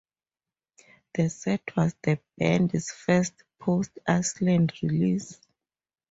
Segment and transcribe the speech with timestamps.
[1.13, 5.39] The set was the band's first post-Island release.